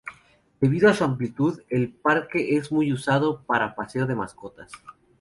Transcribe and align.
Debido 0.59 0.89
a 0.89 0.95
su 0.95 1.03
amplitud, 1.03 1.61
el 1.69 1.93
parque 1.93 2.57
es 2.57 2.71
muy 2.71 2.91
usado 2.91 3.43
para 3.43 3.75
paseo 3.75 4.07
de 4.07 4.15
mascotas. 4.15 4.71